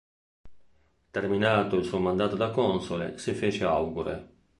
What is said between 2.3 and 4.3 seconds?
da console, si fece augure.